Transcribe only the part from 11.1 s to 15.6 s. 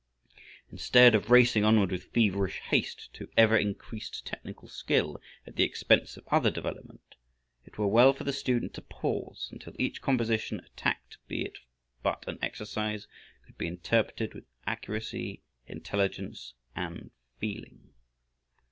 be it but an exercise, could be interpreted with accuracy,